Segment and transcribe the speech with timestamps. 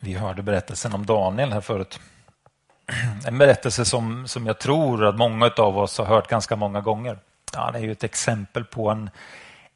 [0.00, 2.00] Vi hörde berättelsen om Daniel här förut.
[3.26, 7.18] En berättelse som, som jag tror att många av oss har hört ganska många gånger.
[7.52, 9.10] Ja, det är ju ett exempel på en,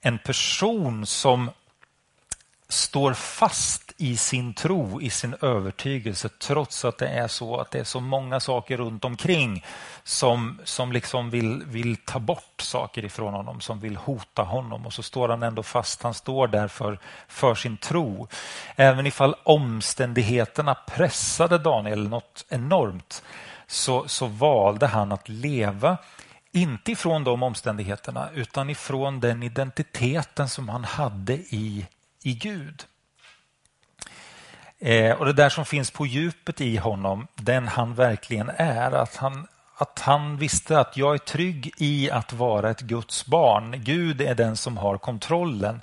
[0.01, 1.51] en person som
[2.75, 7.79] står fast i sin tro, i sin övertygelse trots att det är så att det
[7.79, 9.65] är så många saker runt omkring
[10.05, 14.93] som, som liksom vill, vill ta bort saker ifrån honom, som vill hota honom och
[14.93, 16.03] så står han ändå fast.
[16.03, 16.99] Han står där för,
[17.29, 18.29] för sin tro.
[18.77, 23.23] Även ifall omständigheterna pressade Daniel något enormt
[23.67, 25.97] så, så valde han att leva
[26.53, 31.87] inte ifrån de omständigheterna utan ifrån den identiteten som han hade i
[32.25, 32.85] i Gud.
[34.79, 39.17] Eh, och Det där som finns på djupet i honom, den han verkligen är, att
[39.17, 43.75] han, att han visste att jag är trygg i att vara ett Guds barn.
[43.85, 45.81] Gud är den som har kontrollen.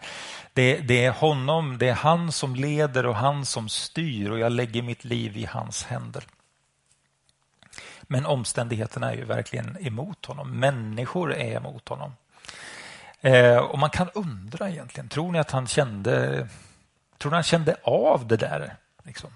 [0.53, 4.51] Det, det, är honom, det är han som leder och han som styr och jag
[4.51, 6.23] lägger mitt liv i hans händer.
[8.01, 10.59] Men omständigheterna är ju verkligen emot honom.
[10.59, 12.11] Människor är emot honom.
[13.21, 16.47] Eh, och man kan undra egentligen, tror ni att han kände,
[17.17, 18.75] tror ni han kände av det där?
[19.03, 19.29] Liksom?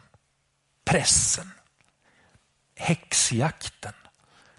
[0.85, 1.51] Pressen,
[2.75, 3.93] häxjakten.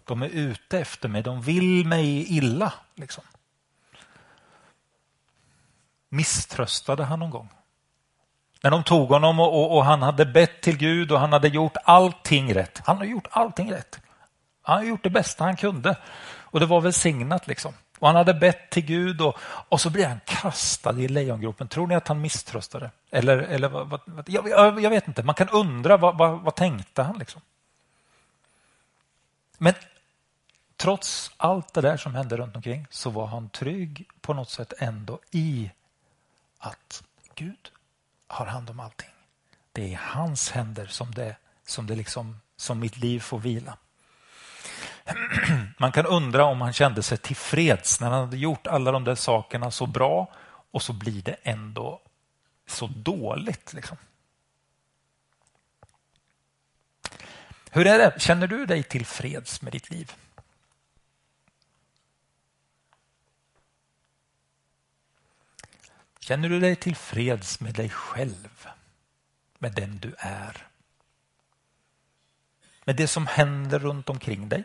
[0.04, 2.72] De är ute efter mig, de vill mig illa.
[2.94, 3.24] Liksom.
[6.08, 7.48] Misströstade han någon gång?
[8.62, 11.48] När de tog honom och, och, och, han hade bett till Gud och han hade
[11.48, 12.82] gjort allting rätt.
[12.84, 14.00] Han har gjort allting rätt.
[14.62, 15.96] Han har gjort det bästa han kunde.
[16.28, 17.46] Och det var välsignat.
[17.46, 17.74] Liksom.
[17.98, 21.68] Och han hade bett till Gud och, och så blir han kastad i lejongropen.
[21.68, 22.90] Tror ni att han misströstade?
[23.10, 25.22] Eller, eller vad, vad, jag, jag, vet inte.
[25.22, 27.18] Man kan undra vad, vad, vad tänkte han?
[27.18, 27.40] Liksom?
[29.58, 29.74] Men
[30.76, 34.72] trots allt det där som hände runt omkring så var han trygg på något sätt
[34.78, 35.70] ändå i
[36.58, 37.02] att
[37.34, 37.70] Gud
[38.26, 39.10] har hand om allting.
[39.72, 43.78] Det är i hans händer som, det, som, det liksom, som mitt liv får vila.
[45.78, 49.14] Man kan undra om han kände sig tillfreds när han hade gjort alla de där
[49.14, 50.32] sakerna så bra
[50.70, 52.00] och så blir det ändå
[52.66, 53.72] så dåligt.
[53.72, 53.96] Liksom.
[57.70, 58.20] Hur är det?
[58.20, 60.12] Känner du dig tillfreds med ditt liv?
[66.20, 68.68] Känner du dig tillfreds med dig själv?
[69.58, 70.66] Med den du är?
[72.84, 74.64] Med det som händer runt omkring dig?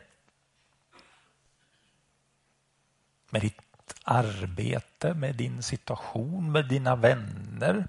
[3.32, 3.62] Med ditt
[4.04, 7.88] arbete, med din situation, med dina vänner?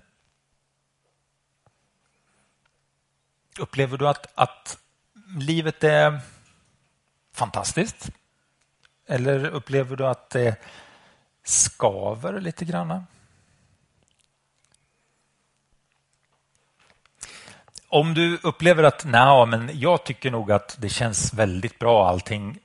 [3.59, 4.79] Upplever du att, att
[5.39, 6.21] livet är
[7.33, 8.11] fantastiskt?
[9.07, 10.57] Eller upplever du att det
[11.43, 13.07] skaver lite grann?
[17.89, 22.59] Om du upplever att nej, men jag tycker nog att det känns väldigt bra allting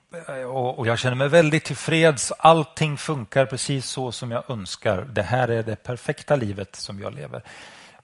[0.47, 2.31] och jag känner mig väldigt tillfreds.
[2.31, 5.01] Allting funkar precis så som jag önskar.
[5.01, 7.43] Det här är det perfekta livet som jag lever.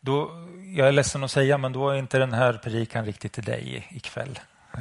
[0.02, 0.32] Då,
[0.76, 3.88] jag är ledsen att säga, men då är inte den här predikan riktigt till dig
[3.92, 4.40] ikväll.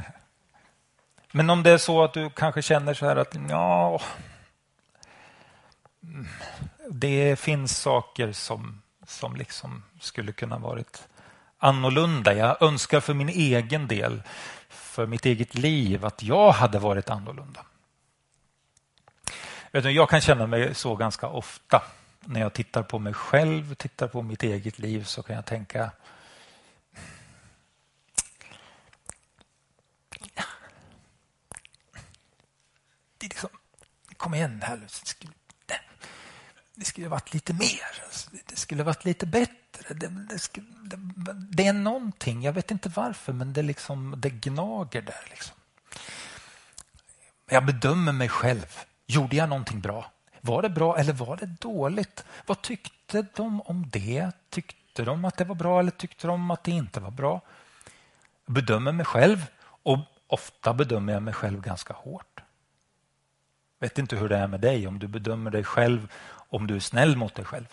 [1.34, 4.00] Men om det är så att du kanske känner så här att ja,
[6.90, 11.08] det finns saker som, som liksom skulle kunna varit
[11.58, 12.34] annorlunda.
[12.34, 14.22] Jag önskar för min egen del
[14.92, 17.66] för mitt eget liv att jag hade varit annorlunda.
[19.70, 21.82] Jag kan känna mig så ganska ofta.
[22.20, 25.90] När jag tittar på mig själv, tittar på mitt eget liv så kan jag tänka
[33.18, 33.50] det liksom,
[34.16, 34.80] Kom igen här.
[36.74, 38.02] Det skulle varit lite mer.
[38.04, 40.38] Alltså, det skulle varit lite bättre det, det,
[40.84, 45.24] det, det, är någonting, jag vet inte varför, men det, liksom, det gnager där.
[45.30, 45.56] Liksom.
[47.50, 48.78] Jag bedömer mig själv.
[49.06, 50.10] Gjorde jag någonting bra?
[50.40, 52.24] Var det bra eller var det dåligt?
[52.46, 54.30] Vad tyckte de om det?
[54.50, 57.40] Tyckte de att det var bra eller tyckte de att det inte var bra?
[58.46, 62.40] Jag bedömer mig själv och ofta bedömer jag mig själv ganska hårt.
[63.78, 66.12] Jag vet inte hur det är med dig, om du bedömer dig själv,
[66.48, 67.66] om du är snäll mot dig själv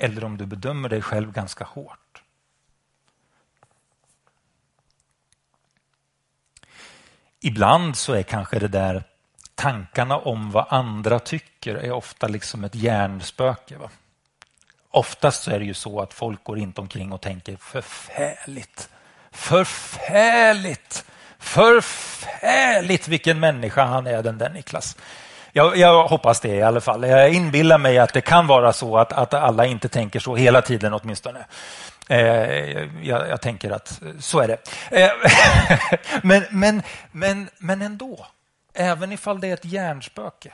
[0.00, 2.22] eller om du bedömer dig själv ganska hårt.
[7.40, 9.04] Ibland så är kanske det där
[9.54, 13.76] tankarna om vad andra tycker är ofta liksom ett hjärnspöke.
[13.76, 13.90] Va?
[14.90, 18.88] Oftast så är det ju så att folk går inte omkring och tänker förfärligt,
[19.30, 21.04] förfärligt,
[21.38, 24.96] förfärligt vilken människa han är den där Niklas.
[25.52, 27.08] Jag, jag, hoppas det i alla fall.
[27.08, 30.62] Jag inbillar mig att det kan vara så att, att alla inte tänker så hela
[30.62, 31.46] tiden åtminstone.
[32.08, 32.18] Eh,
[33.06, 34.58] jag, jag tänker att så är det.
[34.90, 35.10] Eh,
[36.22, 36.82] men, men,
[37.12, 38.26] men, men ändå,
[38.74, 40.52] även ifall det är ett hjärnspöke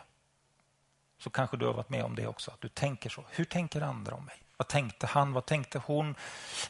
[1.19, 2.51] så kanske du har varit med om det också.
[2.51, 3.25] Att du tänker så.
[3.31, 4.37] Hur tänker andra om mig?
[4.57, 5.33] Vad tänkte han?
[5.33, 6.15] Vad tänkte hon?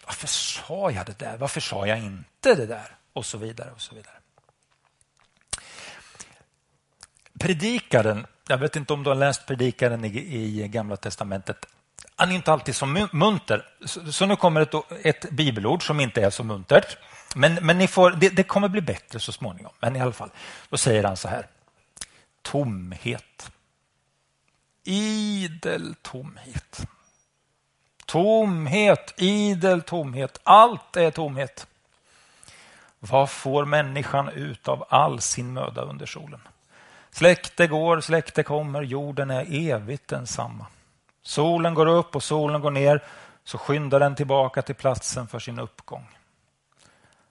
[0.06, 1.36] Varför sa jag det där?
[1.36, 2.96] Varför sa jag inte det där?
[3.12, 3.70] Och så vidare.
[3.70, 4.15] och så vidare.
[7.38, 10.18] Predikaren, jag vet inte om du har läst Predikaren i,
[10.62, 11.66] i Gamla testamentet.
[12.16, 13.64] Han är inte alltid så munter.
[13.84, 16.96] Så, så nu kommer ett, ett, bibelord som inte är så muntert.
[17.34, 19.72] Men, men ni får, det, det kommer bli bättre så småningom.
[19.80, 20.30] Men i alla fall,
[20.70, 21.46] då säger han så här.
[22.42, 23.50] Tomhet.
[24.84, 26.86] Idel tomhet.
[28.06, 30.40] Tomhet, idel tomhet.
[30.42, 31.66] Allt är tomhet.
[32.98, 36.40] Vad får människan ut av all sin möda under solen?
[37.16, 40.66] Släkte går, släkte kommer, jorden är evigt densamma.
[41.22, 43.04] Solen går upp och solen går ner,
[43.44, 46.06] så skyndar den tillbaka till platsen för sin uppgång.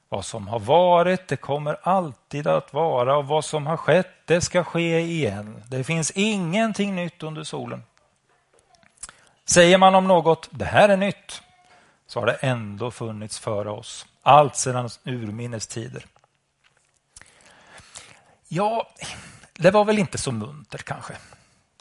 [0.09, 4.41] Vad som har varit, det kommer alltid att vara och vad som har skett, det
[4.41, 5.63] ska ske igen.
[5.67, 7.83] Det finns ingenting nytt under solen.
[9.45, 11.41] Säger man om något, det här är nytt,
[12.07, 14.05] så har det ändå funnits före oss.
[14.21, 16.05] Allt sedan urminnes tider.
[18.47, 18.87] Ja,
[19.57, 21.17] det var väl inte så muntert kanske.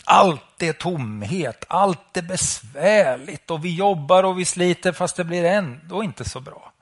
[0.04, 5.44] Allt är tomhet, allt är besvärligt och vi jobbar och vi sliter fast det blir
[5.44, 6.72] ändå inte så bra.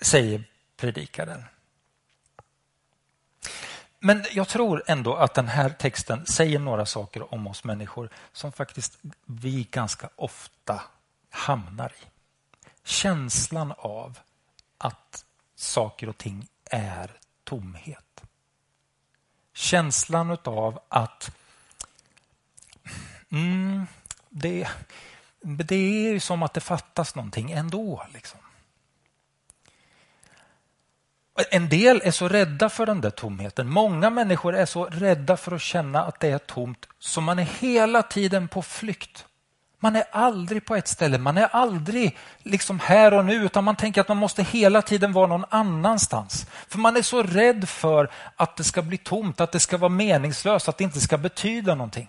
[0.00, 0.44] Säger
[0.76, 1.44] predikaren.
[3.98, 8.52] Men jag tror ändå att den här texten säger några saker om oss människor som
[8.52, 10.82] faktiskt vi ganska ofta
[11.30, 12.06] hamnar i.
[12.84, 14.18] Känslan av
[14.78, 15.24] att
[15.54, 17.10] saker och ting är
[17.44, 18.05] tomhet.
[19.56, 21.30] Känslan av att
[23.32, 23.86] mm,
[24.30, 24.68] det,
[25.40, 28.06] det är som att det fattas någonting ändå.
[28.14, 28.40] Liksom.
[31.50, 33.68] En del är så rädda för den där tomheten.
[33.68, 37.48] Många människor är så rädda för att känna att det är tomt så man är
[37.60, 39.26] hela tiden på flykt.
[39.80, 43.76] Man är aldrig på ett ställe, man är aldrig liksom här och nu utan man
[43.76, 46.46] tänker att man måste hela tiden vara någon annanstans.
[46.68, 49.88] För man är så rädd för att det ska bli tomt, att det ska vara
[49.88, 52.08] meningslöst, att det inte ska betyda någonting.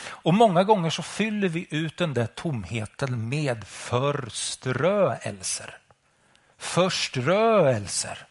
[0.00, 4.58] Och Många gånger så fyller vi ut den där tomheten med förströelser.
[6.58, 8.26] Förströelser.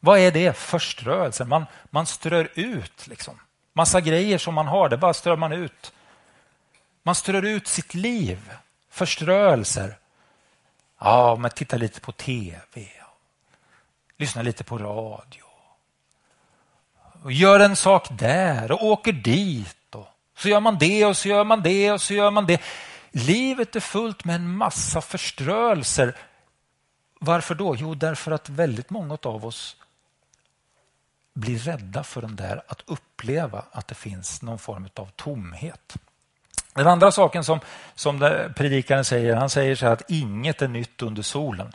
[0.00, 0.56] Vad är det?
[0.56, 1.44] Förströelser.
[1.44, 3.40] Man, man strör ut liksom.
[3.72, 5.92] massa grejer som man har, det bara strör man ut.
[7.08, 8.52] Man strör ut sitt liv.
[8.90, 9.98] Förströelser.
[10.98, 12.88] Ja, man tittar lite på tv.
[14.16, 15.42] lyssnar lite på radio.
[17.22, 19.94] Och gör en sak där och åker dit.
[19.94, 20.06] Och
[20.36, 22.62] så gör man det och så gör man det och så gör man det.
[23.10, 26.16] Livet är fullt med en massa förströelser.
[27.18, 27.76] Varför då?
[27.76, 29.76] Jo, därför att väldigt många av oss
[31.34, 35.96] blir rädda för den där att uppleva att det finns någon form av tomhet.
[36.78, 37.60] Den andra saken som,
[37.94, 38.18] som
[38.56, 41.72] predikaren säger, han säger så att inget är nytt under solen.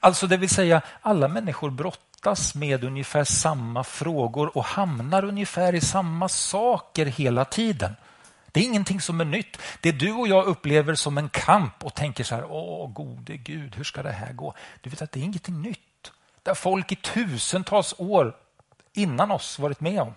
[0.00, 5.80] Alltså det vill säga alla människor brottas med ungefär samma frågor och hamnar ungefär i
[5.80, 7.96] samma saker hela tiden.
[8.52, 9.58] Det är ingenting som är nytt.
[9.80, 13.76] Det du och jag upplever som en kamp och tänker så här, åh gode Gud,
[13.76, 14.54] hur ska det här gå?
[14.80, 18.36] Du vet att det är ingenting nytt Det har folk i tusentals år
[18.92, 20.14] innan oss varit med om.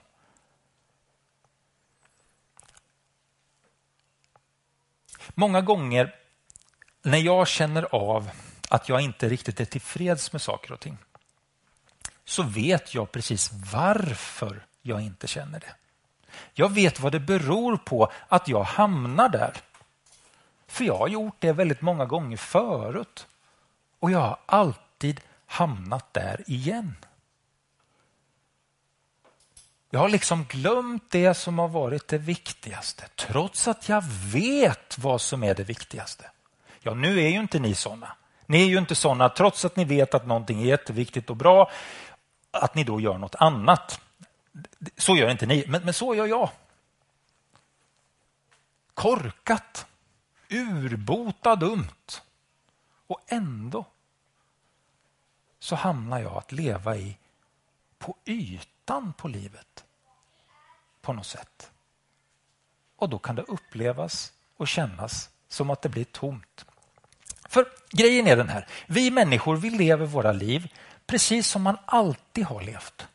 [5.39, 6.15] Många gånger
[7.01, 8.29] när jag känner av
[8.69, 10.97] att jag inte riktigt är tillfreds med saker och ting
[12.25, 15.75] så vet jag precis varför jag inte känner det.
[16.53, 19.53] Jag vet vad det beror på att jag hamnar där.
[20.67, 23.27] För jag har gjort det väldigt många gånger förut.
[23.99, 26.95] Och jag har alltid hamnat där igen.
[29.89, 34.03] Jag har liksom glömt det som har varit det viktigaste trots att jag
[34.33, 36.31] vet vad som är det viktigaste.
[36.79, 38.15] Ja, nu är ju inte ni såna.
[38.45, 41.71] Ni är ju inte såna trots att ni vet att någonting är jätteviktigt och bra
[42.51, 44.01] att ni då gör något annat.
[44.97, 46.49] Så gör inte ni, men, men så gör jag.
[48.93, 49.85] Korkat,
[50.49, 52.21] urbota dumt
[53.07, 53.85] och ändå
[55.59, 57.17] så hamnar jag att leva i
[57.99, 59.85] på ytan på livet
[61.01, 61.71] på något sätt.
[62.95, 66.65] Och då kan det upplevas och kännas som att det blir tomt.
[67.49, 70.73] För grejen är den här, vi människor vi lever våra liv
[71.05, 73.07] precis som man alltid har levt.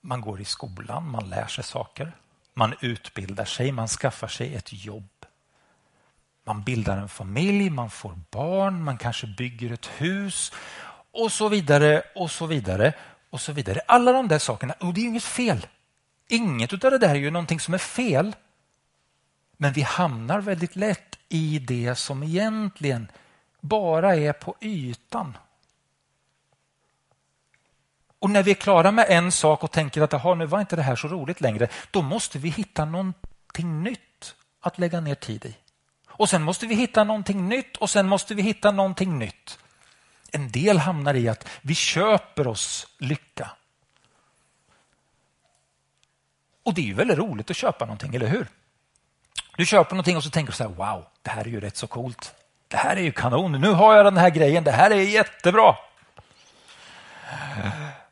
[0.00, 2.12] Man går i skolan, man lär sig saker.
[2.54, 5.08] Man utbildar sig, man skaffar sig ett jobb.
[6.44, 10.52] Man bildar en familj, man får barn, man kanske bygger ett hus
[11.12, 12.92] och så vidare och så vidare
[13.30, 13.80] och så vidare.
[13.86, 15.66] Alla de där sakerna, och det är inget fel.
[16.28, 18.36] Inget av det där är ju någonting som är fel.
[19.56, 23.08] Men vi hamnar väldigt lätt i det som egentligen
[23.60, 25.36] bara är på ytan.
[28.18, 30.76] Och när vi är klara med en sak och tänker att Aha, nu var inte
[30.76, 35.44] det här så roligt längre, då måste vi hitta någonting nytt att lägga ner tid
[35.44, 35.56] i.
[36.08, 39.58] Och sen måste vi hitta någonting nytt och sen måste vi hitta någonting nytt.
[40.32, 43.50] En del hamnar i att vi köper oss lycka.
[46.62, 48.46] Och det är ju väldigt roligt att köpa någonting, eller hur?
[49.56, 51.76] Du köper någonting och så tänker du så här, wow, det här är ju rätt
[51.76, 52.34] så coolt.
[52.68, 55.76] Det här är ju kanon, nu har jag den här grejen, det här är jättebra.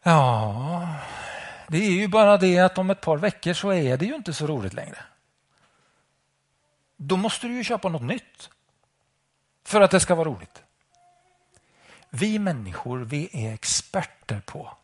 [0.03, 0.89] Ja,
[1.69, 4.33] det är ju bara det att om ett par veckor så är det ju inte
[4.33, 4.99] så roligt längre.
[6.97, 8.51] Då måste du ju köpa något nytt
[9.65, 10.63] för att det ska vara roligt.
[12.11, 14.77] Vi människor vi är experter på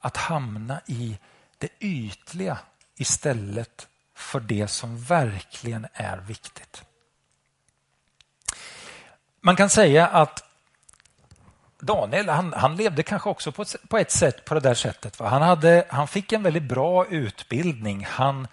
[0.00, 1.18] att hamna i
[1.58, 2.58] det ytliga
[2.96, 6.84] istället för det som verkligen är viktigt.
[9.40, 10.44] Man kan säga att
[11.80, 15.18] Daniel han, han levde kanske också på ett, på ett sätt på det där sättet.
[15.18, 18.06] Han, hade, han fick en väldigt bra utbildning.
[18.10, 18.48] Han,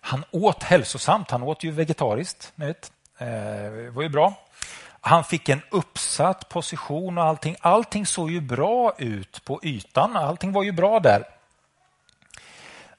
[0.00, 1.30] han åt hälsosamt.
[1.30, 2.52] Han åt ju vegetariskt.
[2.54, 2.92] Vet.
[3.18, 4.34] Eh, det var ju bra.
[5.04, 7.56] Han fick en uppsatt position och allting.
[7.60, 10.16] Allting såg ju bra ut på ytan.
[10.16, 11.24] Allting var ju bra där.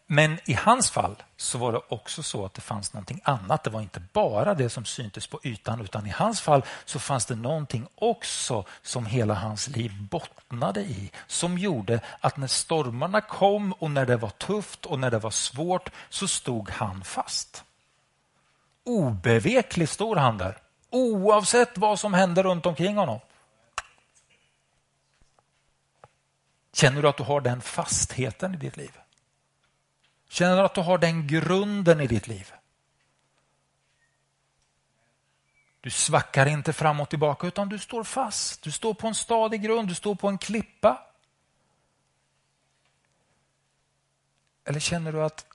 [0.08, 3.64] Men i hans fall så var det också så att det fanns någonting annat.
[3.64, 7.26] Det var inte bara det som syntes på ytan utan i hans fall så fanns
[7.26, 11.12] det någonting också som hela hans liv bottnade i.
[11.28, 15.32] Som gjorde att när stormarna kom och när det var tufft och när det var
[15.32, 17.64] svårt så stod han fast.
[18.84, 20.58] Obeveklig stod han där
[20.94, 23.20] oavsett vad som händer runt omkring honom.
[26.74, 28.98] Känner du att du har den fastheten i ditt liv?
[30.30, 32.54] Känner du att du har den grunden i ditt liv?
[35.82, 38.62] Du svackar inte fram och tillbaka utan du står fast.
[38.62, 41.08] Du står på en stadig grund, du står på en klippa.
[44.66, 45.46] Eller känner du att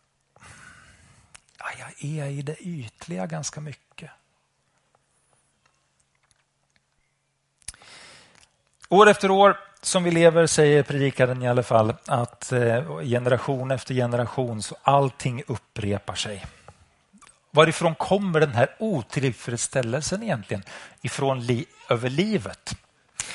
[1.58, 4.10] ja, jag är i det ytliga ganska mycket?
[8.90, 13.94] År efter år som vi lever säger predikaren i alla fall att eh, generation efter
[13.94, 16.44] generation så allting upprepar sig.
[17.50, 20.62] Varifrån kommer den här otillfredsställelsen egentligen
[21.02, 22.76] ifrån li över livet?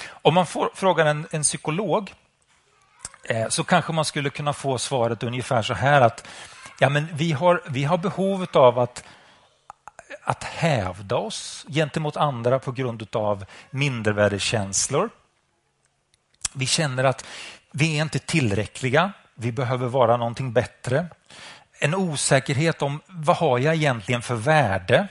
[0.09, 2.13] Om man får, frågar en, en psykolog
[3.23, 6.27] eh, så kanske man skulle kunna få svaret ungefär så här att
[6.79, 9.03] ja, men vi, har, vi har behovet av att
[10.25, 15.09] att hävda oss gentemot andra på grund av mindervärdeskänslor.
[16.53, 17.25] Vi känner att
[17.71, 19.11] vi är inte tillräckliga.
[19.35, 21.07] Vi behöver vara någonting bättre.
[21.79, 25.07] En osäkerhet om vad har jag egentligen för värde?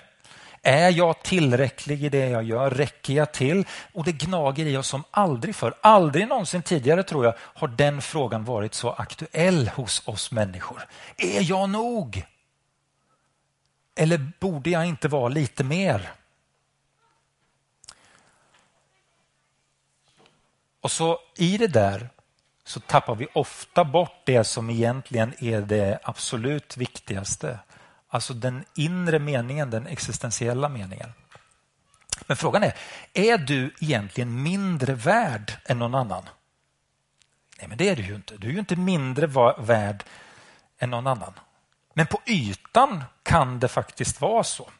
[0.62, 2.70] Är jag tillräcklig i det jag gör?
[2.70, 3.64] Räcker jag till?
[3.92, 5.75] Och det gnager i oss som aldrig förr.
[5.80, 10.87] Aldrig någonsin tidigare tror jag har den frågan varit så aktuell hos oss människor.
[11.16, 12.25] Är jag nog?
[13.96, 16.12] Eller borde jag inte vara lite mer?
[20.82, 22.08] Och så i det där
[22.64, 27.58] så tappar vi ofta bort det som egentligen är det absolut viktigaste.
[28.08, 31.12] Alltså den inre meningen, den existentiella meningen.
[32.26, 32.74] Men frågan är,
[33.12, 36.22] är du egentligen mindre värd än någon annan?
[37.58, 38.36] Nej, men det är du ju inte.
[38.36, 39.26] Du är ju inte mindre
[39.58, 40.04] värd
[40.78, 41.32] än någon annan.
[41.94, 44.70] Men på ytan kan det faktiskt vara så.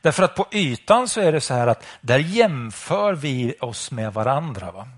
[0.00, 4.12] Därför att på ytan så är det så här att där jämför vi oss med
[4.12, 4.72] varandra.
[4.72, 4.88] Va?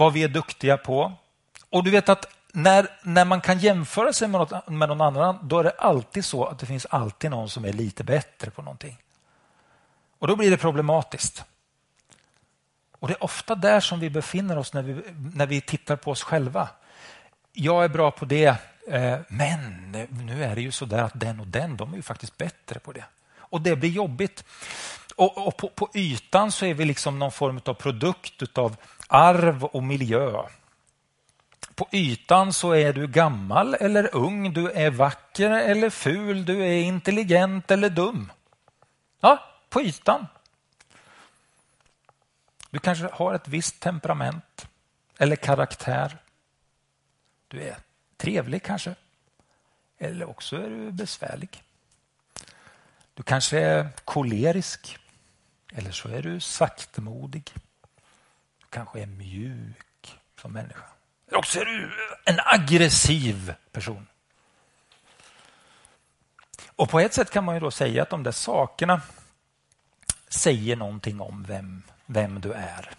[0.00, 1.12] Vad vi är duktiga på.
[1.70, 5.38] Och du vet att när, när man kan jämföra sig med, något, med någon annan,
[5.42, 8.62] då är det alltid så att det finns alltid någon som är lite bättre på
[8.62, 8.96] någonting.
[10.18, 11.44] Och då blir det problematiskt.
[12.98, 15.02] Och det är ofta där som vi befinner oss när vi,
[15.34, 16.68] när vi tittar på oss själva.
[17.52, 18.54] Jag är bra på det,
[18.88, 22.02] eh, men nu är det ju så där att den och den, de är ju
[22.02, 23.04] faktiskt bättre på det.
[23.38, 24.44] Och det blir jobbigt.
[25.16, 28.76] Och, och på, på, ytan så är vi liksom någon form av produkt av
[29.10, 30.42] arv och miljö.
[31.74, 36.82] På ytan så är du gammal eller ung, du är vacker eller ful, du är
[36.82, 38.32] intelligent eller dum.
[39.20, 39.38] Ja,
[39.68, 40.26] på ytan.
[42.70, 44.66] Du kanske har ett visst temperament
[45.18, 46.18] eller karaktär.
[47.48, 47.76] Du är
[48.16, 48.94] trevlig kanske.
[49.98, 51.62] Eller också är du besvärlig.
[53.14, 54.98] Du kanske är kolerisk.
[55.72, 57.52] Eller så är du saktmodig.
[58.70, 60.84] Kanske är mjuk som människa.
[61.28, 61.90] Eller också är du
[62.24, 64.06] en aggressiv person.
[66.76, 69.00] Och på ett sätt kan man ju då säga att de där sakerna
[70.28, 72.90] säger någonting om vem, vem du är.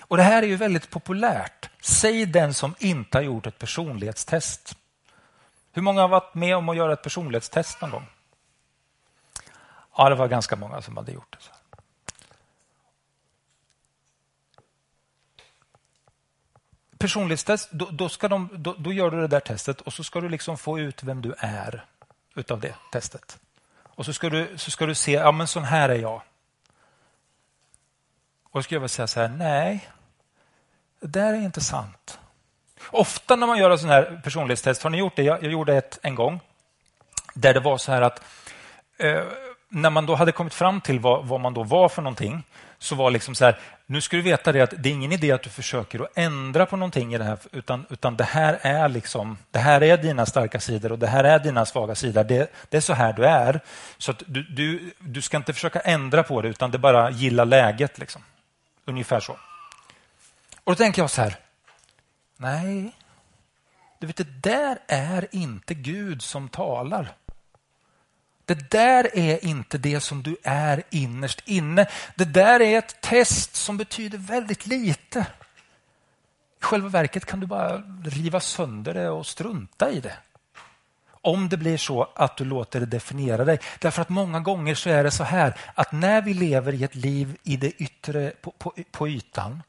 [0.00, 1.70] Och Det här är ju väldigt populärt.
[1.80, 4.76] Säg den som inte har gjort ett personlighetstest.
[5.72, 8.06] Hur många har varit med om att göra ett personlighetstest någon gång?
[9.96, 11.61] Ja, det var ganska många som hade gjort det.
[17.02, 20.20] Personlighetstest, då, då, ska de, då, då, gör du det där testet och så ska
[20.20, 21.84] du liksom få ut vem du är
[22.34, 23.38] utav det testet.
[23.82, 26.22] Och så ska du, så ska du se, ja men sån här är jag.
[28.44, 29.88] Och då skulle jag vilja säga så här, nej,
[31.00, 32.18] det där är inte sant.
[32.90, 35.22] Ofta när man gör en sån här personlighetstest, har ni gjort det?
[35.22, 36.40] Jag, jag gjorde ett en gång
[37.34, 38.24] där det var så här att
[38.98, 39.24] eh,
[39.68, 42.42] när man då hade kommit fram till vad, vad, man då var för någonting
[42.82, 45.32] så var liksom så här, nu ska du veta det att det är ingen idé
[45.32, 48.88] att du försöker att ändra på någonting i det här, utan, utan det här är
[48.88, 52.24] liksom, det här är dina starka sidor och det här är dina svaga sidor.
[52.24, 53.60] Det, det är så här du är.
[53.98, 57.44] Så du, du, du ska inte försöka ändra på det, utan det är bara gilla
[57.44, 57.98] läget.
[57.98, 58.22] Liksom.
[58.84, 59.32] Ungefär så.
[60.64, 61.36] Och då tänker jag så här,
[62.36, 62.92] nej,
[63.98, 67.12] du vet, det där är inte Gud som talar.
[68.44, 71.86] Det där är inte det som du är innerst inne.
[72.14, 75.26] Det där är ett test som betyder väldigt lite.
[76.60, 80.16] I själva verket kan du bara riva sönder det och strunta i det.
[81.10, 83.58] Om det blir så att du låter det definiera dig.
[83.78, 86.94] Därför att många gånger så är det så här att när vi lever i ett
[86.94, 89.62] liv i det yttre på, på, på ytan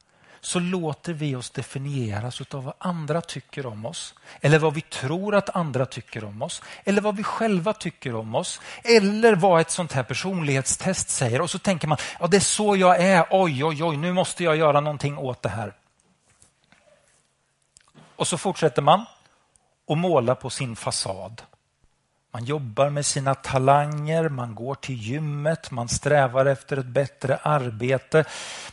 [0.45, 4.13] så låter vi oss definieras av vad andra tycker om oss.
[4.41, 6.61] Eller vad vi tror att andra tycker om oss.
[6.83, 8.61] Eller vad vi själva tycker om oss.
[8.83, 11.41] Eller vad ett sånt här personlighetstest säger.
[11.41, 13.25] Och så tänker man, ja det är så jag är.
[13.31, 15.73] Oj, oj, oj, nu måste jag göra någonting åt det här.
[18.15, 19.05] Och så fortsätter man
[19.85, 21.41] och måla på sin fasad.
[22.35, 28.23] Man jobbar med sina talanger, man går till gymmet, man strävar efter ett bättre arbete.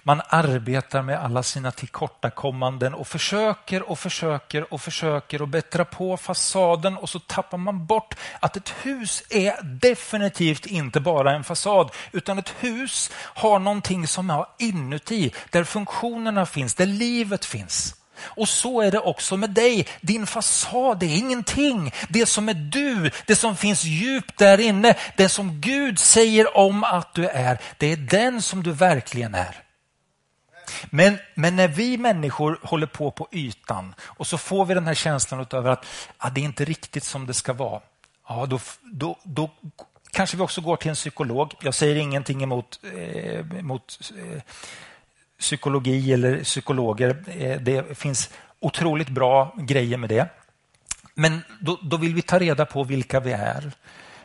[0.02, 6.16] Man arbetar med alla sina tillkortakommanden och försöker och försöker och försöker att bättra på
[6.16, 11.90] fasaden och så tappar man bort att ett hus är definitivt inte bara en fasad
[12.12, 17.99] utan ett hus har någonting som är inuti, där funktionerna finns, där livet finns.
[18.22, 19.86] Och så är det också med dig.
[20.00, 21.92] Din fasad är ingenting.
[22.08, 26.84] Det som är du, det som finns djupt där inne, det som Gud säger om
[26.84, 29.62] att du är, det är den som du verkligen är.
[30.90, 34.94] Men, men när vi människor håller på på ytan och så får vi den här
[34.94, 35.86] känslan utöver att
[36.22, 37.80] ja, det är inte riktigt som det ska vara.
[38.28, 39.50] Ja, då, då, då
[40.10, 41.54] kanske vi också går till en psykolog.
[41.60, 44.42] Jag säger ingenting emot, eh, emot eh,
[45.40, 47.16] psykologi eller psykologer.
[47.26, 50.28] Eh, det finns otroligt bra grejer med det.
[51.14, 53.72] Men då, då vill vi ta reda på vilka vi är.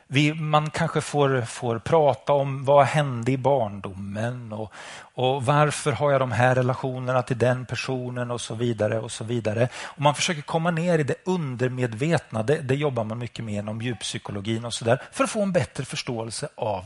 [0.08, 6.12] Vi, man kanske får, får prata om vad hände i barndomen och, och, varför har
[6.12, 9.00] jag de här relationerna till den personen och så vidare.
[9.00, 9.70] och så vidare.
[9.84, 12.44] Och Man försöker komma ner i det undermedvetna.
[12.44, 15.52] Det, det jobbar man mycket med inom djuppsykologin och så där för att få en
[15.52, 16.86] bättre förståelse av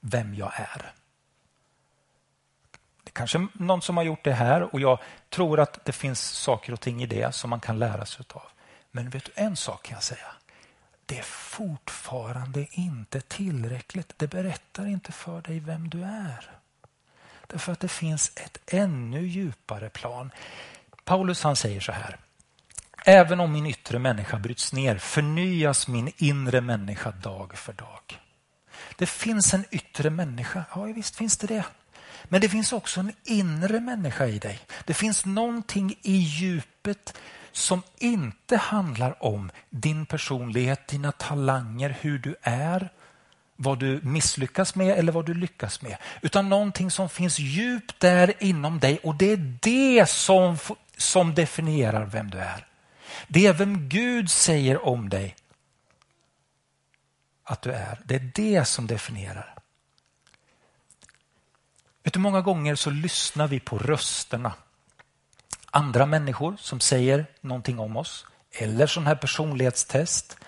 [0.00, 0.99] vem jag är.
[3.10, 4.98] Det kanske någon som har gjort det här och jag
[5.30, 8.42] tror att det finns saker och ting i det som man kan lära sig av.
[8.90, 10.26] Men vet du en sak kan jag säga.
[11.06, 14.12] Det är fortfarande inte tillräckligt.
[14.16, 16.50] Det berättar inte för dig vem du är.
[17.46, 20.30] Därför att det finns ett ännu djupare plan.
[21.04, 22.16] Paulus han säger så här.
[23.04, 28.20] Även om min yttre människa bryts ner förnyas min inre människa dag för dag.
[28.96, 30.64] Det finns en yttre människa.
[30.74, 31.64] Ja, visst finns det det.
[32.24, 34.60] Men det finns också en inre människa i dig.
[34.84, 37.14] Det finns någonting i djupet
[37.52, 42.90] som inte handlar om din personlighet, dina talanger, hur du är,
[43.56, 45.96] vad du misslyckas med eller vad du lyckas med.
[46.22, 50.56] Utan någonting som finns djupt där inom dig och det är det som,
[50.96, 52.66] som definierar vem du är.
[53.28, 55.36] Det är vem Gud säger om dig
[57.44, 58.00] att du är.
[58.04, 59.54] Det är det som definierar.
[62.02, 64.52] Vet du, många gånger så lyssnar vi på rösterna.
[65.70, 68.26] Andra människor som säger någonting om oss.
[68.52, 70.38] Eller sån här personlighetstest.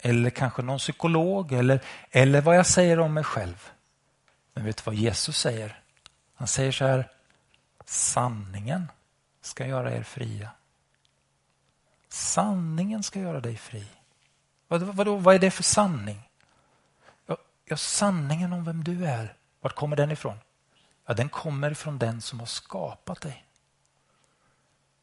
[0.00, 1.52] Eller kanske någon psykolog.
[1.52, 3.70] Eller, eller vad jag säger om mig själv.
[4.54, 5.80] Men vet du vad Jesus säger?
[6.34, 7.10] Han säger så här.
[7.84, 8.88] Sanningen
[9.42, 10.50] ska göra er fria.
[12.08, 13.86] Sanningen ska göra dig fri.
[14.68, 16.28] Vad, vad, vad är det för sanning?
[17.26, 19.34] Ja, ja, sanningen om vem du är.
[19.66, 20.38] Var kommer den ifrån?
[21.06, 23.46] Ja, den kommer från den som har skapat dig.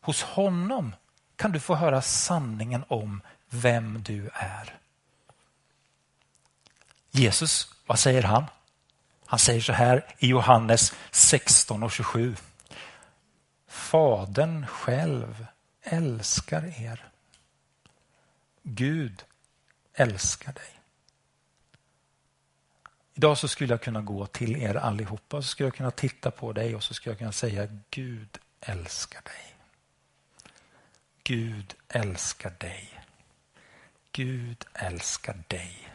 [0.02, 0.96] Hos honom
[1.36, 4.80] kan du få höra sanningen om vem du är.
[7.12, 8.46] Jesus, vad säger han?
[9.26, 12.36] Han säger så här i Johannes 16 och 27.
[13.68, 15.48] Fadern själv
[15.82, 17.10] älskar er.
[18.64, 19.24] Gud
[19.94, 20.83] älskar dig.
[23.14, 26.32] Idag så skulle jag kunna gå till er allihopa och så skulle jag kunna titta
[26.32, 29.56] på dig och så skulle jag kunna säga Gud älskar dig.
[31.24, 33.04] Gud älskar dig.
[34.12, 35.90] Gud älskar dig.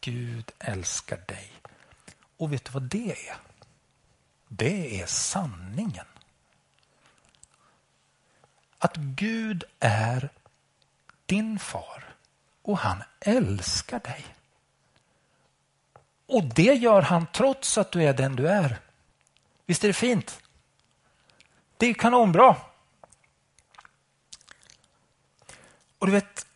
[0.00, 1.52] Gud älskar dig.
[2.36, 3.36] Och vet du vad det är?
[4.48, 6.06] Det är sanningen.
[8.78, 10.28] Att Gud är
[11.26, 12.14] din far
[12.62, 14.24] och han älskar dig.
[16.32, 18.78] Och det gör han trots att du är den du är.
[19.66, 20.40] Visst är det fint?
[21.76, 22.56] Det är kanonbra.
[25.98, 26.46] Och du vet,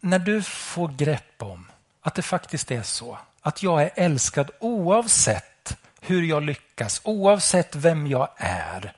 [0.00, 1.70] när du får grepp om
[2.00, 8.06] att det faktiskt är så att jag är älskad oavsett hur jag lyckas, oavsett vem
[8.06, 8.92] jag är.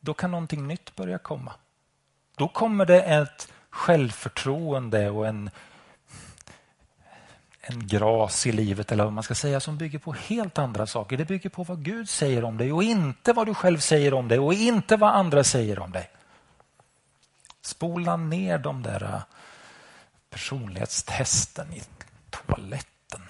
[0.00, 1.52] Då kan någonting nytt börja komma.
[2.36, 5.50] Då kommer det ett självförtroende och en,
[7.66, 11.16] en gras i livet eller vad man ska säga som bygger på helt andra saker.
[11.16, 14.28] Det bygger på vad Gud säger om dig och inte vad du själv säger om
[14.28, 16.10] dig och inte vad andra säger om dig.
[17.62, 19.22] Spola ner de där äh,
[20.30, 21.82] personlighetstesten i
[22.30, 23.22] toaletten.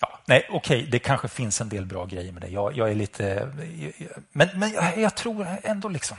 [0.00, 2.48] Ja, nej, okej, okay, det kanske finns en del bra grejer med det.
[2.48, 3.52] Jag, jag är lite...
[4.32, 6.16] Men, men jag, jag tror ändå liksom...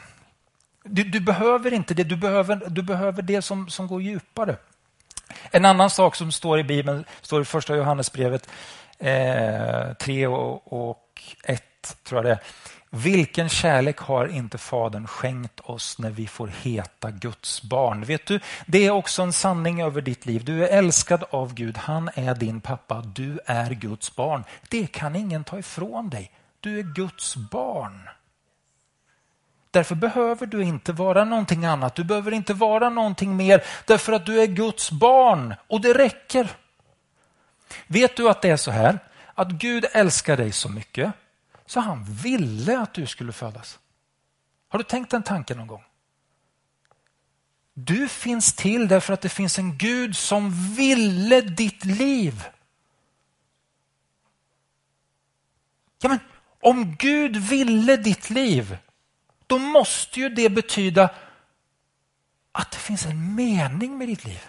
[0.87, 4.55] Du, du, behöver inte det, du behöver, du behöver det som, som går djupare.
[5.51, 8.49] En annan sak som står i Bibeln, står i första Johannesbrevet
[8.99, 11.63] eh, 3 och, och 1,
[12.03, 12.39] tror jag det är.
[12.89, 18.03] Vilken kärlek har inte Fadern skänkt oss när vi får heta Guds barn?
[18.03, 20.45] Vet du, det är också en sanning över ditt liv.
[20.45, 21.77] Du är älskad av Gud.
[21.77, 23.01] Han är din pappa.
[23.01, 24.43] Du är Guds barn.
[24.69, 26.31] Det kan ingen ta ifrån dig.
[26.59, 28.09] Du är Guds barn.
[29.75, 31.95] Därför behöver du inte vara någonting annat.
[31.95, 36.51] Du behöver inte vara någonting mer därför att du är Guds barn och det räcker.
[37.88, 38.99] Vet du att det är så här
[39.33, 41.13] att Gud älskar dig så mycket
[41.65, 43.79] så han ville att du skulle födas.
[44.69, 45.83] Har du tänkt den tanken någon gång?
[47.73, 52.43] Du finns till därför att det finns en Gud som ville ditt liv.
[56.01, 56.19] Ja, men
[56.61, 58.77] om Gud ville ditt liv,
[59.47, 61.10] då måste ju det betyda
[62.51, 64.41] att det finns en mening med ditt liv.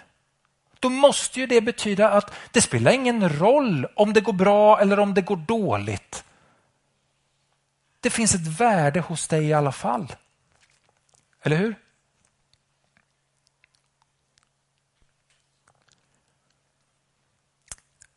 [0.79, 4.99] Då måste ju det betyda att det spelar ingen roll om det går bra eller
[4.99, 6.23] om det går dåligt.
[7.99, 10.13] Det finns ett värde hos dig i alla fall.
[11.41, 11.75] Eller hur?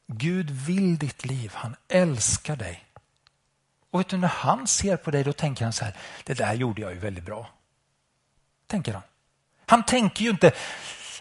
[0.07, 2.89] Gud vill ditt liv, han älskar dig.
[3.90, 6.55] Och vet du, när han ser på dig då tänker han så här, det där
[6.55, 7.50] gjorde jag ju väldigt bra.
[8.66, 9.03] Tänker han.
[9.66, 10.53] Han tänker ju inte,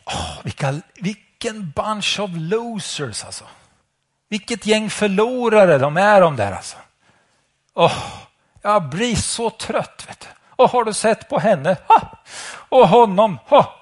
[0.06, 3.46] oh, vilka, vilken bunch of losers alltså.
[4.30, 6.78] Vilket gäng förlorare de är de där alltså.
[7.74, 8.06] Oh,
[8.62, 10.06] jag blir så trött.
[10.08, 10.28] Vet du.
[10.50, 11.78] Och har du sett på henne?
[11.88, 12.18] Ha!
[12.70, 13.40] Och honom?
[13.46, 13.76] Ha!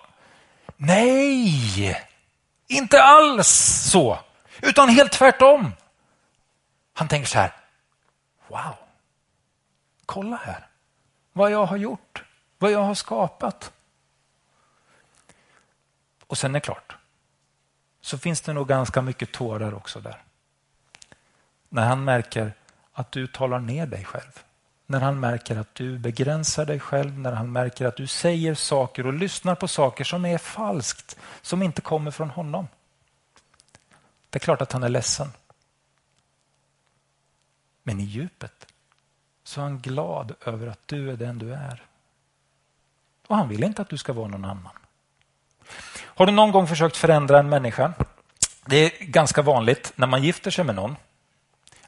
[0.78, 2.02] Nej,
[2.67, 3.47] inte alls
[3.91, 4.19] så.
[4.62, 5.71] Utan helt tvärtom.
[6.93, 7.52] Han tänker så här.
[8.48, 8.76] Wow,
[10.06, 10.68] kolla här
[11.34, 12.24] vad jag har gjort,
[12.58, 13.72] vad jag har skapat.
[16.28, 16.98] Och sen är det klart,
[18.02, 20.24] så finns det nog ganska mycket tårar också där.
[21.70, 22.54] När han märker
[22.94, 24.44] att du talar ner dig själv
[24.90, 29.06] när han märker att du begränsar dig själv, när han märker att du säger saker
[29.06, 32.68] och lyssnar på saker som är falskt, som inte kommer från honom.
[34.30, 35.28] Det är klart att han är ledsen.
[37.88, 38.67] Men i djupet
[39.43, 41.86] så är han glad över att du är den du är.
[43.28, 44.78] Och han vill inte att du ska vara någon annan.
[46.04, 47.93] Har du någon gång försökt förändra en människa?
[48.65, 50.95] Det är ganska vanligt när man gifter sig med någon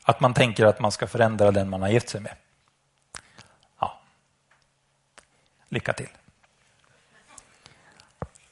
[0.01, 2.35] att man tänker att man ska förändra den man har gift sig med.
[3.79, 3.99] Ja.
[5.69, 6.09] Lycka till.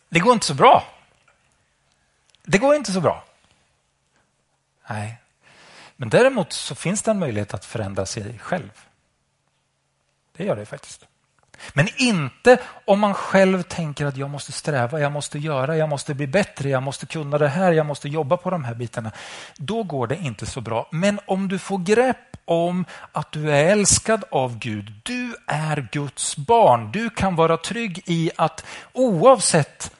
[0.09, 0.83] Det går inte så bra.
[2.43, 3.23] Det går inte så bra.
[4.89, 5.17] Nej.
[5.97, 8.71] Men däremot så finns det en möjlighet att förändra sig själv.
[10.37, 11.05] Det gör det faktiskt.
[11.73, 16.13] Men inte om man själv tänker att jag måste sträva, jag måste göra, jag måste
[16.13, 19.11] bli bättre, jag måste kunna det här, jag måste jobba på de här bitarna.
[19.57, 20.87] Då går det inte så bra.
[20.91, 26.37] Men om du får grepp om att du är älskad av Gud, du är Guds
[26.37, 26.91] barn.
[26.91, 29.91] Du kan vara trygg i att oavsett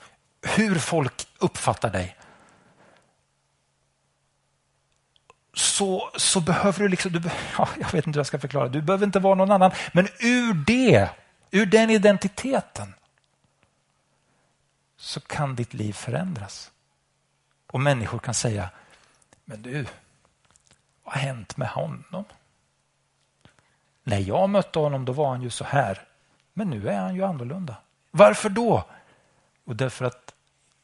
[0.41, 2.17] hur folk uppfattar dig
[5.58, 7.22] så, så behöver du liksom, du,
[7.58, 10.08] ja, jag vet inte hur jag ska förklara, du behöver inte vara någon annan, men
[10.20, 11.10] ur det
[11.52, 12.93] Ur den identiteten
[14.98, 16.72] så kan ditt liv förändras.
[17.67, 18.70] Och människor kan säga,
[19.46, 19.88] men du,
[21.04, 22.26] vad har hänt med honom?
[24.04, 26.08] När jag mötte honom då var han ju så här,
[26.54, 27.76] men nu är han ju annorlunda.
[28.12, 28.86] Varför då?
[29.65, 30.34] Och därför att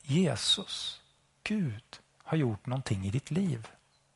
[0.01, 1.01] Jesus,
[1.43, 3.67] Gud, har gjort någonting i ditt liv.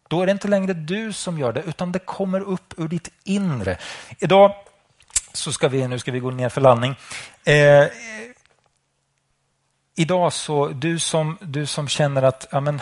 [0.07, 3.11] Då är det inte längre du som gör det, utan det kommer upp ur ditt
[3.23, 3.77] inre.
[4.19, 4.55] Idag
[5.33, 6.95] så ska vi, nu ska vi gå ner för landning.
[7.43, 7.87] Eh,
[9.95, 12.81] idag så, du som, du som känner att ja, men,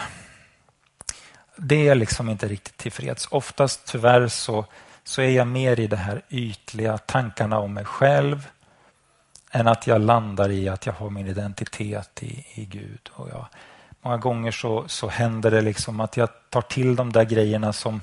[1.55, 3.27] det är liksom inte riktigt tillfreds.
[3.31, 4.65] Oftast tyvärr så,
[5.03, 8.47] så är jag mer i de här ytliga tankarna om mig själv
[9.51, 13.09] än att jag landar i att jag har min identitet i, i Gud.
[13.11, 13.47] Och jag,
[14.05, 18.01] många gånger så, så händer det liksom att jag tar till de där grejerna som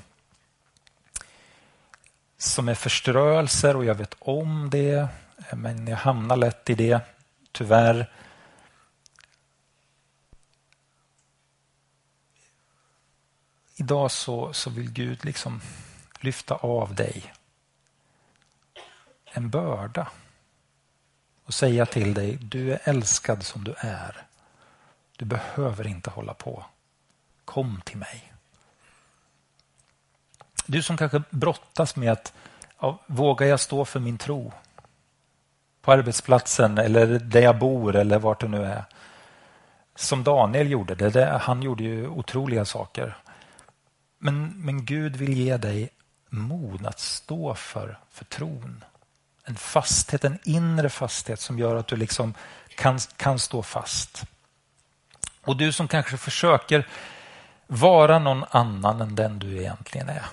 [2.37, 5.07] som är förströelser och jag vet om det.
[5.53, 6.99] Men jag hamnar lätt i det,
[7.51, 8.11] tyvärr.
[13.75, 15.61] Idag så, så vill Gud liksom
[16.19, 17.33] lyfta av dig
[19.25, 20.11] en börda
[21.45, 24.25] och säga till dig, du är älskad som du är.
[25.17, 26.65] Du behöver inte hålla på.
[27.45, 28.33] Kom till mig.
[30.65, 32.33] Du som kanske brottas med att
[32.79, 34.51] ja, vågar jag stå för min tro?
[35.81, 38.83] På arbetsplatsen eller där jag bor eller vart det nu är.
[39.95, 40.95] Som Daniel gjorde.
[40.95, 43.17] Det, det, han gjorde ju otroliga saker.
[44.17, 45.89] Men, men Gud vill ge dig
[46.29, 48.83] mod att stå för, för tron.
[49.45, 52.33] En fasthet, en inre fasthet som gör att du liksom
[52.75, 54.25] kan, kan stå fast.
[55.43, 56.87] Och du som kanske försöker
[57.67, 60.25] vara någon annan än den du egentligen är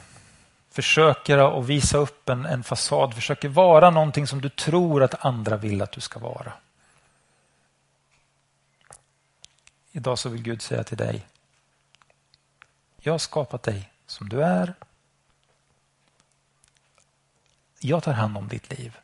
[0.70, 5.56] försöker att visa upp en, en fasad, försöker vara någonting som du tror att andra
[5.56, 6.52] vill att du ska vara.
[9.92, 11.26] Idag så vill Gud säga till dig,
[12.96, 14.74] jag har skapat dig som du är.
[17.80, 18.98] Jag tar hand om ditt liv.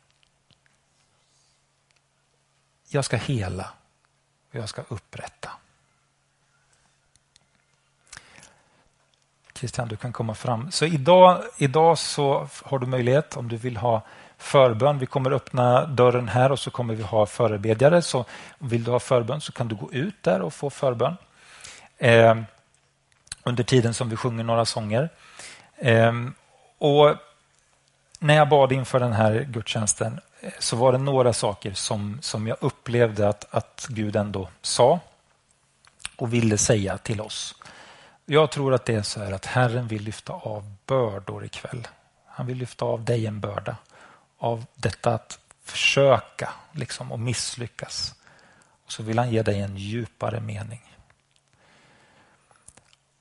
[2.89, 3.73] Jag ska hela
[4.49, 5.36] och jag ska upprätta.
[9.57, 10.71] Christian, du kan komma fram.
[10.71, 14.01] Så idag, idag så har du möjlighet om du vill ha
[14.37, 14.99] förbön.
[14.99, 18.01] Vi kommer öppna dörren här och så kommer vi ha förebedjare.
[18.01, 18.25] Så
[18.59, 21.17] vill du ha förbön så kan du gå ut där och få förbön.
[21.97, 22.35] Eh,
[23.43, 25.09] under tiden som vi sjunger några sånger.
[25.77, 26.13] Eh,
[26.77, 27.15] och
[28.19, 32.47] när jag bad inför den här gudstjänsten eh, så var det några saker som, som
[32.47, 34.99] jag upplevde att, att Gud ändå sa
[36.15, 37.55] och ville säga till oss.
[38.29, 41.87] Jag tror att det är så här att Herren vill lyfta av bördor ikväll.
[42.25, 43.77] Han vill lyfta av dig en börda
[44.37, 48.15] av detta att försöka liksom, och misslyckas.
[48.85, 50.95] Och så vill han ge dig en djupare mening.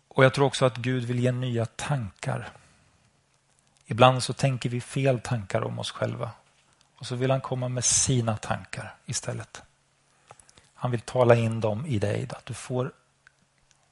[0.09, 2.53] Och Jag tror också att Gud vill ge nya tankar.
[3.87, 6.31] Ibland så tänker vi fel tankar om oss själva.
[6.99, 9.63] Och så vill han komma med sina tankar istället.
[10.75, 12.93] Han vill tala in dem i dig, att du får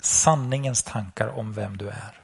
[0.05, 2.21] sanningens tankar om vem du är.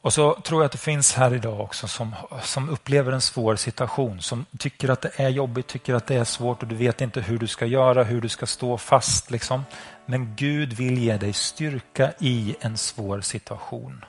[0.00, 3.56] Och så tror jag att det finns här idag också som, som upplever en svår
[3.56, 7.00] situation, som tycker att det är jobbigt, tycker att det är svårt och du vet
[7.00, 9.30] inte hur du ska göra, hur du ska stå fast.
[9.30, 9.64] Liksom.
[10.06, 14.04] Men Gud vill ge dig styrka i en svår situation.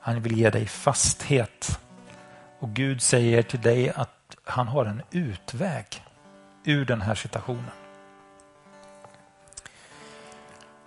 [0.00, 1.80] Han vill ge dig fasthet.
[2.58, 6.04] Och Gud säger till dig att han har en utväg
[6.64, 7.70] ur den här situationen.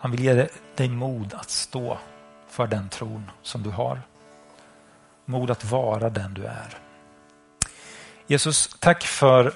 [0.02, 1.98] Han vill ge dig mod att stå
[2.48, 4.02] för den tron som du har.
[5.26, 6.78] Mod att vara den du är.
[8.28, 9.54] Jesus, tack för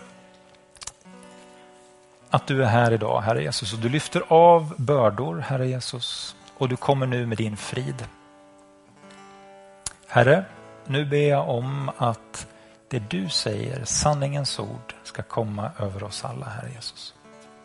[2.29, 3.73] att du är här idag, Herre Jesus.
[3.73, 6.35] Och du lyfter av bördor, Herre Jesus.
[6.57, 8.07] Och du kommer nu med din frid.
[10.07, 10.45] Herre,
[10.85, 12.47] nu ber jag om att
[12.87, 17.13] det du säger, sanningens ord, ska komma över oss alla, Herre Jesus.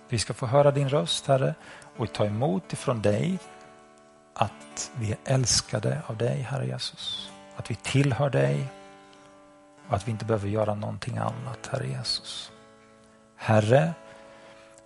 [0.08, 1.54] Vi ska få höra din röst, Herre,
[1.96, 3.38] och ta emot ifrån dig
[4.34, 7.30] att vi är älskade av dig, Herre Jesus.
[7.56, 8.66] Att vi tillhör dig
[9.88, 12.52] och att vi inte behöver göra någonting annat, Herre Jesus.
[13.36, 13.92] Herre,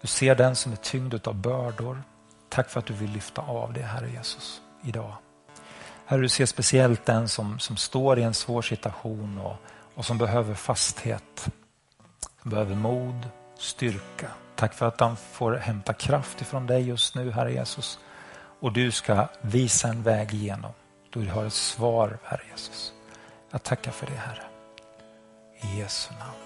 [0.01, 2.03] du ser den som är tyngd av bördor.
[2.49, 5.15] Tack för att du vill lyfta av det, Herre Jesus, idag.
[6.07, 9.57] Herre, du ser speciellt den som, som står i en svår situation och,
[9.95, 11.49] och som behöver fasthet,
[12.43, 14.29] som behöver mod, styrka.
[14.55, 17.99] Tack för att han får hämta kraft ifrån dig just nu, Herre Jesus.
[18.61, 20.73] Och du ska visa en väg igenom.
[21.11, 22.93] Du har ett svar, Herre Jesus.
[23.51, 24.43] Jag tackar för det, Herre.
[25.61, 26.44] I Jesu namn.